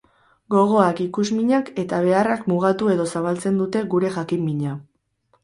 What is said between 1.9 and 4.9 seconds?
beharrak mugatu edo zabaltzen dute gure jakin-mina.